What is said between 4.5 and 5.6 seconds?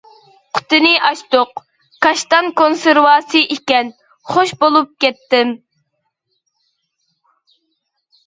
بولۇپ كەتتىم.